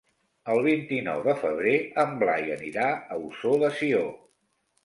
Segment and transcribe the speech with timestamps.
[0.53, 4.05] El vint-i-nou de febrer en Blai anirà a Ossó de Sió.